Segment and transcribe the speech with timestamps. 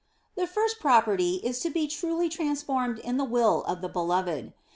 [0.35, 4.51] The first property is to be truly transformed in the will of the Beloved.